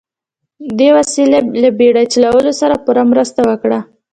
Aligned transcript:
دې 0.77 0.89
وسیلې 0.97 1.39
له 1.61 1.69
بیړۍ 1.77 2.05
چلولو 2.13 2.51
سره 2.61 2.75
پوره 2.85 3.03
مرسته 3.11 3.41
وکړه. 3.49 3.79